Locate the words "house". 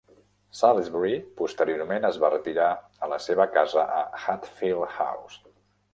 4.97-5.43